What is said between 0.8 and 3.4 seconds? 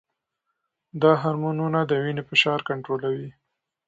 دا هرمونونه د وینې فشار کنټرولوي.